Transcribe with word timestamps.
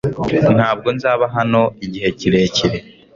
Ntabwo 0.57 0.87
nzaba 0.97 1.25
hano 1.35 1.61
igihe 1.85 2.09
kirekire. 2.19 2.77